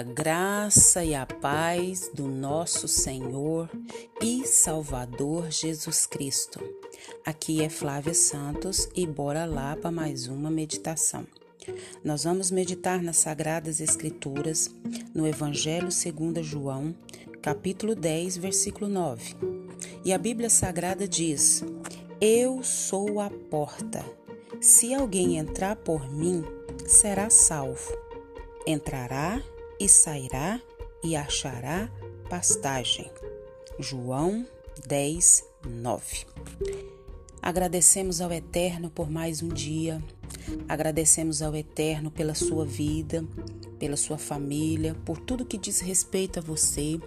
[0.00, 3.68] A graça e a paz do nosso Senhor
[4.22, 6.58] e Salvador Jesus Cristo.
[7.22, 11.26] Aqui é Flávia Santos e bora lá para mais uma meditação.
[12.02, 14.74] Nós vamos meditar nas Sagradas Escrituras,
[15.14, 16.94] no Evangelho segundo João,
[17.42, 19.36] capítulo 10, versículo 9.
[20.02, 21.62] E a Bíblia Sagrada diz:
[22.18, 24.02] Eu sou a porta.
[24.62, 26.42] Se alguém entrar por mim,
[26.86, 27.94] será salvo.
[28.66, 29.42] Entrará
[29.80, 30.60] e sairá
[31.02, 31.90] e achará
[32.28, 33.10] pastagem.
[33.78, 34.46] João
[34.86, 36.26] 10, 9.
[37.40, 40.02] Agradecemos ao Eterno por mais um dia,
[40.68, 43.24] agradecemos ao Eterno pela sua vida,
[43.78, 47.00] pela sua família, por tudo que diz respeito a você.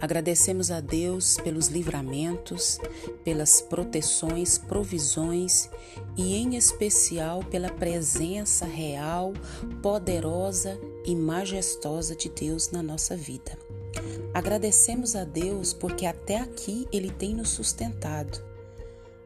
[0.00, 2.78] Agradecemos a Deus pelos livramentos,
[3.22, 5.68] pelas proteções, provisões
[6.16, 9.34] e, em especial, pela presença real,
[9.82, 13.58] poderosa e majestosa de Deus na nossa vida.
[14.32, 18.49] Agradecemos a Deus porque até aqui Ele tem nos sustentado.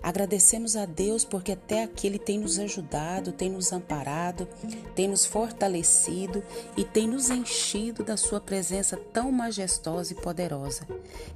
[0.04, 4.46] Agradecemos a Deus porque até aqui Ele tem nos ajudado, tem nos amparado,
[4.94, 6.42] tem nos fortalecido
[6.76, 10.86] e tem nos enchido da Sua presença tão majestosa e poderosa.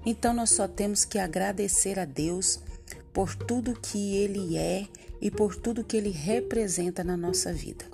[0.05, 2.61] Então nós só temos que agradecer a Deus
[3.11, 4.87] por tudo que Ele é
[5.19, 7.87] e por tudo que Ele representa na nossa vida.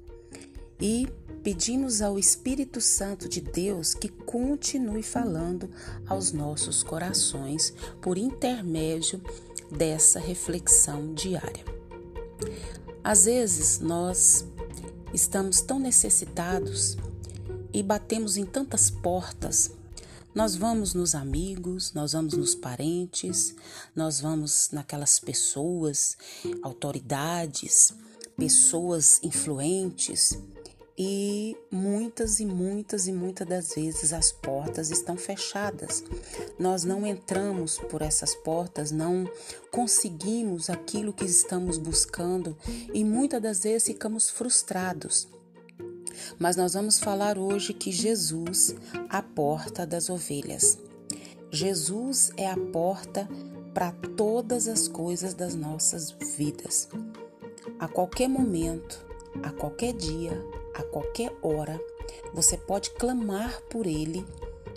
[0.81, 1.06] E
[1.44, 5.70] pedimos ao Espírito Santo de Deus que continue falando
[6.09, 7.72] aos nossos corações
[8.03, 9.22] por intermédio
[9.70, 11.65] dessa reflexão diária.
[13.03, 14.45] Às vezes nós
[15.12, 16.97] estamos tão necessitados
[17.73, 19.71] e batemos em tantas portas.
[20.34, 23.55] Nós vamos nos amigos, nós vamos nos parentes,
[23.95, 26.17] nós vamos naquelas pessoas,
[26.62, 27.93] autoridades,
[28.37, 30.37] pessoas influentes
[30.97, 36.05] e muitas e muitas e muitas das vezes as portas estão fechadas.
[36.59, 39.28] Nós não entramos por essas portas, não
[39.71, 42.56] conseguimos aquilo que estamos buscando
[42.93, 45.27] e muitas das vezes ficamos frustrados.
[46.38, 48.75] Mas nós vamos falar hoje que Jesus,
[49.09, 50.78] a porta das ovelhas.
[51.50, 53.28] Jesus é a porta
[53.72, 56.88] para todas as coisas das nossas vidas.
[57.81, 59.05] A qualquer momento,
[59.43, 60.41] a qualquer dia,
[60.75, 61.81] a qualquer hora,
[62.33, 64.27] você pode clamar por Ele,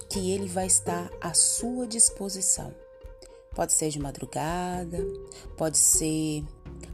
[0.10, 2.74] que Ele vai estar à sua disposição.
[3.54, 5.04] Pode ser de madrugada,
[5.58, 6.44] pode ser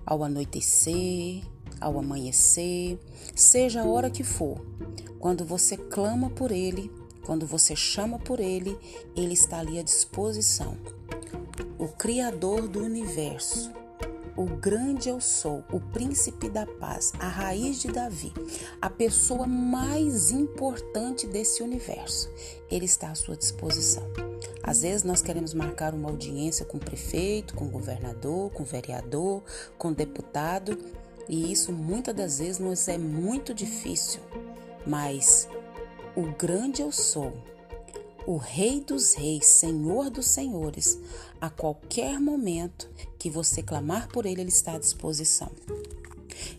[0.05, 1.43] ao anoitecer,
[1.79, 2.97] ao amanhecer,
[3.35, 4.57] seja a hora que for.
[5.19, 6.89] Quando você clama por Ele,
[7.25, 8.77] quando você chama por Ele,
[9.15, 10.77] Ele está ali à disposição.
[11.77, 13.71] O Criador do universo
[14.35, 18.33] o grande eu sou, o príncipe da paz, a raiz de Davi,
[18.81, 22.29] a pessoa mais importante desse universo.
[22.69, 24.03] Ele está à sua disposição.
[24.63, 28.65] Às vezes nós queremos marcar uma audiência com o prefeito, com o governador, com o
[28.65, 29.43] vereador,
[29.77, 30.77] com o deputado,
[31.29, 34.21] e isso muitas das vezes nos é muito difícil.
[34.85, 35.47] Mas
[36.15, 37.33] o grande eu sou,
[38.25, 40.99] o Rei dos Reis, Senhor dos Senhores,
[41.41, 42.89] a qualquer momento
[43.19, 45.51] que você clamar por Ele, Ele está à disposição.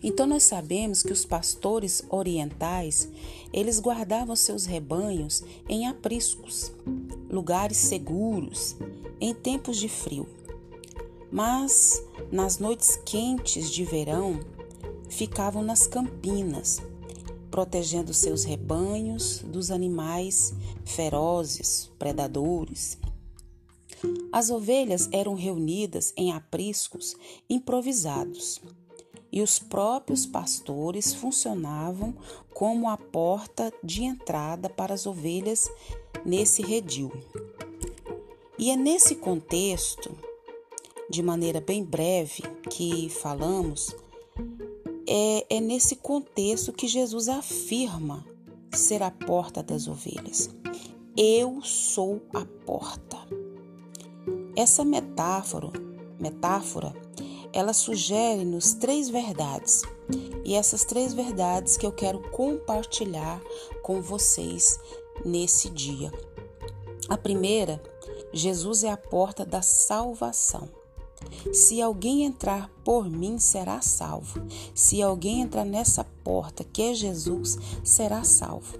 [0.01, 3.09] Então nós sabemos que os pastores orientais,
[3.51, 6.71] eles guardavam seus rebanhos em apriscos,
[7.29, 8.75] lugares seguros,
[9.19, 10.27] em tempos de frio.
[11.31, 12.01] Mas
[12.31, 14.39] nas noites quentes de verão,
[15.09, 16.81] ficavam nas campinas,
[17.55, 22.97] protegendo seus rebanhos dos animais ferozes, predadores.
[24.29, 27.15] As ovelhas eram reunidas em apriscos
[27.49, 28.59] improvisados
[29.31, 32.13] e os próprios pastores funcionavam
[32.53, 35.71] como a porta de entrada para as ovelhas
[36.25, 37.09] nesse redil.
[38.59, 40.13] E é nesse contexto,
[41.09, 43.95] de maneira bem breve, que falamos
[45.07, 48.25] é, é nesse contexto que Jesus afirma
[48.73, 50.49] ser a porta das ovelhas.
[51.17, 53.17] Eu sou a porta.
[54.55, 55.71] Essa metáfora,
[56.19, 56.93] metáfora,
[57.53, 59.83] ela sugere-nos três verdades.
[60.43, 63.41] E essas três verdades que eu quero compartilhar
[63.81, 64.79] com vocês
[65.23, 66.11] nesse dia.
[67.07, 67.81] A primeira,
[68.33, 70.69] Jesus é a porta da salvação.
[71.53, 74.41] Se alguém entrar por mim, será salvo.
[74.73, 78.77] Se alguém entrar nessa porta, que é Jesus, será salvo.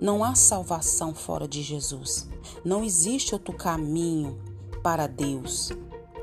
[0.00, 2.28] Não há salvação fora de Jesus.
[2.64, 4.38] Não existe outro caminho
[4.82, 5.70] para Deus.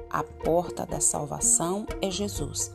[0.09, 2.71] A porta da salvação é Jesus.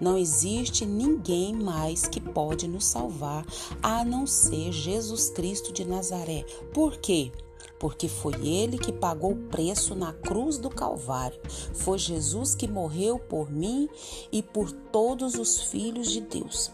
[0.00, 3.44] Não existe ninguém mais que pode nos salvar
[3.82, 6.44] a não ser Jesus Cristo de Nazaré.
[6.72, 7.32] Por quê?
[7.78, 11.40] Porque foi ele que pagou o preço na cruz do Calvário.
[11.74, 13.88] Foi Jesus que morreu por mim
[14.32, 16.70] e por todos os filhos de Deus.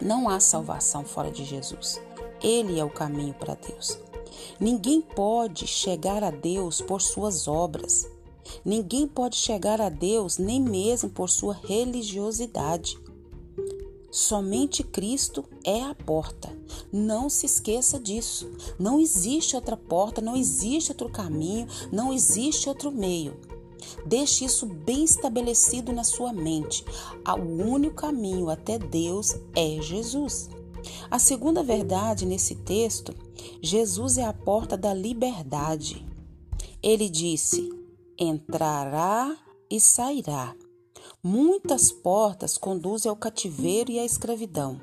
[0.00, 2.00] Não há salvação fora de Jesus.
[2.42, 3.98] Ele é o caminho para Deus.
[4.60, 8.08] Ninguém pode chegar a Deus por suas obras.
[8.64, 12.98] Ninguém pode chegar a Deus nem mesmo por sua religiosidade.
[14.14, 16.56] Somente Cristo é a porta.
[16.92, 18.48] Não se esqueça disso.
[18.78, 23.36] Não existe outra porta, não existe outro caminho, não existe outro meio.
[24.06, 26.84] Deixe isso bem estabelecido na sua mente.
[27.26, 30.48] O único caminho até Deus é Jesus.
[31.10, 33.12] A segunda verdade nesse texto,
[33.60, 36.06] Jesus é a porta da liberdade.
[36.80, 37.68] Ele disse:
[38.16, 39.36] entrará
[39.68, 40.54] e sairá.
[41.26, 44.78] Muitas portas conduzem ao cativeiro e à escravidão.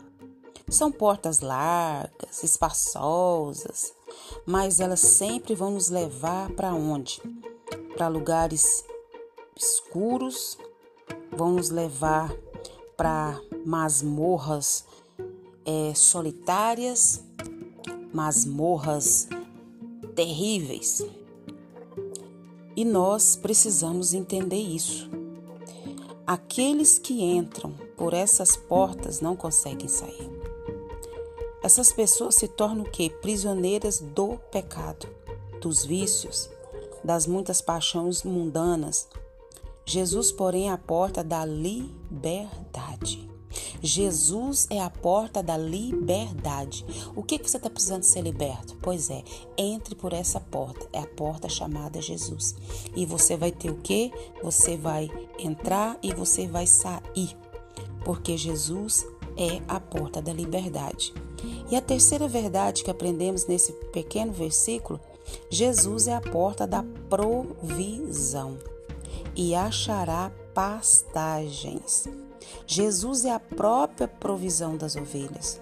[0.68, 3.94] São portas largas, espaçosas,
[4.44, 7.22] mas elas sempre vão nos levar para onde?
[7.96, 8.84] Para lugares
[9.56, 10.58] escuros,
[11.32, 12.36] vão nos levar
[12.98, 14.84] para masmorras
[15.64, 17.24] é, solitárias,
[18.12, 19.30] masmorras
[20.16, 21.06] terríveis.
[22.76, 25.11] E nós precisamos entender isso.
[26.26, 30.30] Aqueles que entram por essas portas não conseguem sair.
[31.64, 33.10] Essas pessoas se tornam o quê?
[33.10, 35.08] Prisioneiras do pecado,
[35.62, 36.50] dos vícios,
[37.04, 39.08] das muitas paixões mundanas.
[39.86, 43.31] Jesus, porém, é a porta da liberdade.
[43.82, 46.86] Jesus é a porta da liberdade.
[47.16, 48.78] O que, que você está precisando ser liberto?
[48.82, 49.24] Pois é,
[49.58, 50.88] entre por essa porta.
[50.94, 52.56] É a porta chamada Jesus.
[52.96, 54.12] E você vai ter o que?
[54.44, 57.36] Você vai entrar e você vai sair.
[58.06, 59.06] Porque Jesus
[59.36, 61.14] é a porta da liberdade.
[61.70, 65.00] E a terceira verdade que aprendemos nesse pequeno versículo:
[65.50, 68.58] Jesus é a porta da provisão
[69.36, 72.08] e achará pastagens.
[72.66, 75.62] Jesus é a própria provisão das ovelhas.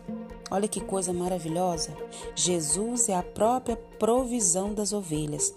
[0.52, 1.96] Olha que coisa maravilhosa!
[2.36, 5.54] Jesus é a própria provisão das ovelhas.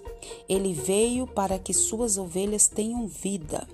[0.49, 3.67] Ele veio para que suas ovelhas tenham vida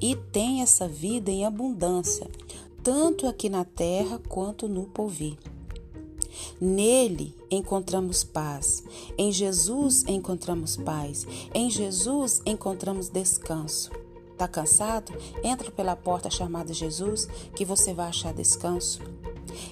[0.00, 2.26] e tem essa vida em abundância,
[2.82, 5.36] tanto aqui na terra quanto no porvir.
[6.58, 8.82] Nele encontramos paz,
[9.18, 13.90] em Jesus encontramos paz, em Jesus encontramos descanso.
[14.40, 15.12] Está cansado?
[15.44, 19.02] Entra pela porta chamada Jesus que você vai achar descanso.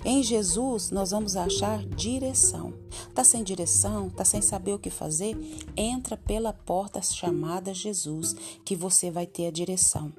[0.05, 2.75] Em Jesus nós vamos achar direção.
[3.15, 5.35] Tá sem direção, tá sem saber o que fazer?
[5.75, 10.13] Entra pela porta chamada Jesus que você vai ter a direção.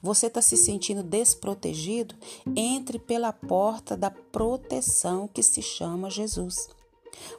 [0.00, 2.14] Você está se sentindo desprotegido?
[2.54, 6.68] Entre pela porta da proteção que se chama Jesus.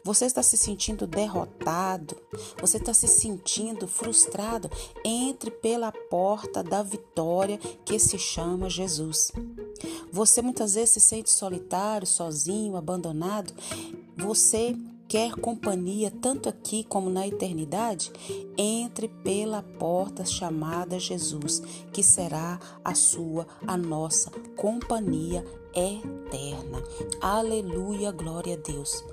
[0.04, 2.16] Você está se sentindo derrotado?
[2.60, 4.70] Você está se sentindo frustrado?
[5.04, 9.32] Entre pela porta da vitória que se chama Jesus.
[10.12, 13.54] Você muitas vezes se sente solitário, sozinho, abandonado.
[14.18, 14.76] Você
[15.08, 18.12] quer companhia tanto aqui como na eternidade?
[18.58, 21.62] Entre pela porta chamada Jesus,
[21.92, 26.84] que será a sua, a nossa companhia eterna.
[27.22, 29.04] Aleluia, glória a Deus.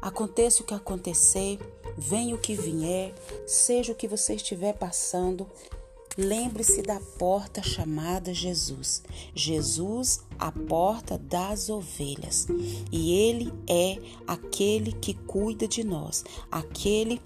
[0.00, 1.58] Aconteça o que acontecer,
[1.96, 3.14] venha o que vier,
[3.46, 5.46] seja o que você estiver passando,
[6.16, 9.02] lembre-se da porta chamada Jesus.
[9.34, 12.46] Jesus, a porta das ovelhas.
[12.90, 17.20] E Ele é aquele que cuida de nós, aquele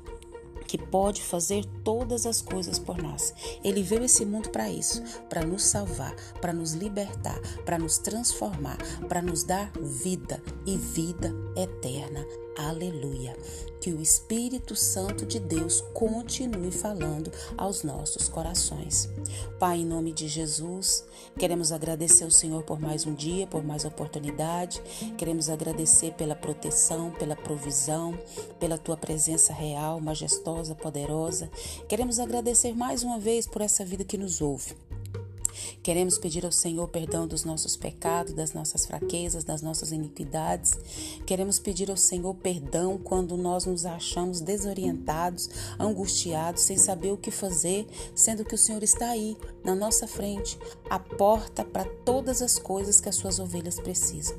[0.66, 3.34] que pode fazer todas as coisas por nós.
[3.62, 8.78] Ele veio esse mundo para isso, para nos salvar, para nos libertar, para nos transformar,
[9.06, 12.24] para nos dar vida e vida eterna.
[12.56, 13.34] Aleluia.
[13.80, 19.08] Que o Espírito Santo de Deus continue falando aos nossos corações.
[19.58, 21.04] Pai, em nome de Jesus,
[21.38, 24.82] queremos agradecer ao Senhor por mais um dia, por mais oportunidade.
[25.16, 28.16] Queremos agradecer pela proteção, pela provisão,
[28.60, 31.50] pela tua presença real, majestosa, poderosa.
[31.88, 34.76] Queremos agradecer mais uma vez por essa vida que nos ouve.
[35.82, 40.72] Queremos pedir ao Senhor perdão dos nossos pecados, das nossas fraquezas, das nossas iniquidades.
[41.26, 47.30] Queremos pedir ao Senhor perdão quando nós nos achamos desorientados, angustiados, sem saber o que
[47.30, 50.58] fazer, sendo que o Senhor está aí, na nossa frente,
[50.90, 54.36] a porta para todas as coisas que as suas ovelhas precisam.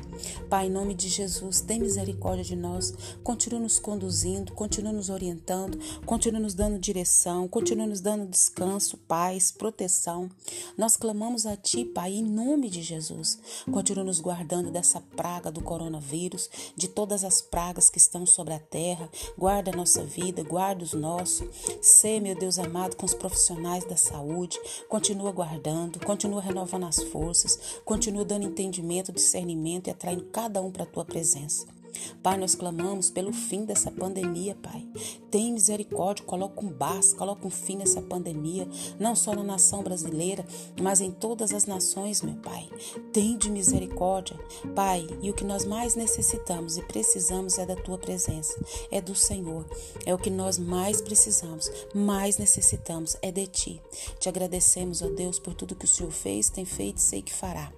[0.49, 2.93] Pai, em nome de Jesus, tem misericórdia de nós,
[3.23, 9.51] continua nos conduzindo, continua nos orientando, continua nos dando direção, continua nos dando descanso, paz,
[9.51, 10.29] proteção.
[10.77, 13.37] Nós clamamos a Ti, Pai, em nome de Jesus.
[13.69, 18.59] Continua nos guardando dessa praga do coronavírus, de todas as pragas que estão sobre a
[18.59, 19.09] terra.
[19.37, 21.45] Guarda a nossa vida, guarda os nossos.
[21.81, 24.57] Sê, meu Deus amado, com os profissionais da saúde.
[24.87, 30.83] Continua guardando, continua renovando as forças, continua dando entendimento, discernimento e atraindo cada um para
[30.83, 31.82] a tua presença.
[32.21, 34.87] Pai, nós clamamos pelo fim dessa pandemia, Pai.
[35.29, 38.67] Tem misericórdia, coloca um basta, coloca um fim nessa pandemia,
[38.99, 40.45] não só na nação brasileira,
[40.81, 42.69] mas em todas as nações, meu Pai.
[43.11, 44.39] Tem de misericórdia,
[44.75, 48.53] Pai, e o que nós mais necessitamos e precisamos é da tua presença,
[48.91, 49.65] é do Senhor.
[50.05, 53.81] É o que nós mais precisamos, mais necessitamos, é de ti.
[54.19, 57.33] Te agradecemos, ó Deus, por tudo que o Senhor fez, tem feito e sei que
[57.33, 57.71] fará.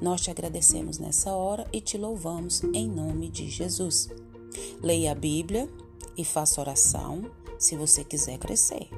[0.00, 3.61] Nós te agradecemos nessa hora e te louvamos em nome de Jesus.
[3.62, 4.08] Jesus.
[4.82, 5.68] Leia a Bíblia
[6.16, 8.88] e faça oração se você quiser crescer.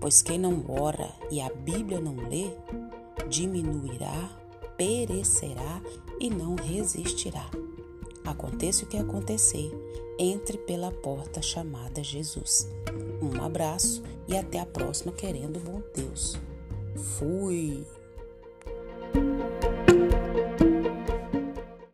[0.00, 2.50] Pois quem não ora e a Bíblia não lê,
[3.28, 4.30] diminuirá,
[4.76, 5.82] perecerá
[6.18, 7.50] e não resistirá.
[8.24, 9.70] Aconteça o que acontecer,
[10.18, 12.68] entre pela porta chamada Jesus.
[13.20, 16.36] Um abraço e até a próxima, querendo bom Deus.
[17.18, 17.84] Fui!